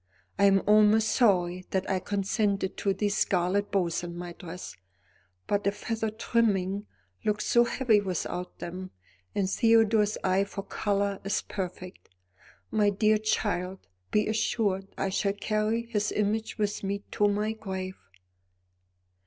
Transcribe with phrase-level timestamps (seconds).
[0.39, 4.75] I am almost sorry that I consented to these scarlet bows on my dress,
[5.45, 6.87] but the feather trimming
[7.23, 8.89] looked so heavy without them,
[9.35, 12.09] and Theodore's eye for colour is perfect.
[12.71, 17.99] My dear child, be assured I shall carry his image with me to my grave."